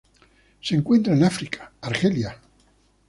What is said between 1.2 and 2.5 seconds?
África: Argelia.